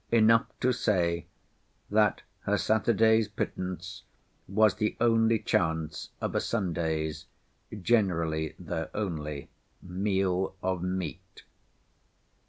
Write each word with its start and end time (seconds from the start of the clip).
Enough 0.11 0.47
to 0.61 0.71
say, 0.73 1.27
that 1.91 2.23
her 2.45 2.57
Saturday's 2.57 3.27
pittance 3.27 4.01
was 4.47 4.73
the 4.73 4.97
only 4.99 5.37
chance 5.37 6.09
of 6.19 6.33
a 6.33 6.41
Sunday's 6.41 7.27
(generally 7.83 8.55
their 8.57 8.89
only) 8.97 9.51
meal 9.83 10.55
of 10.63 10.81
meat. 10.81 11.43